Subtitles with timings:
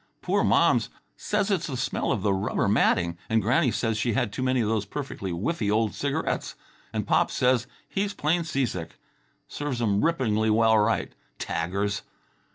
[0.23, 4.33] Poor Moms says it's the smell of the rubber matting, and Granny says she had
[4.33, 6.55] too many of those perfectly whiffy old cigarettes,
[6.91, 8.97] and Pops says he's plain seasick.
[9.47, 12.01] Serves 'em rippingly well right _taggers!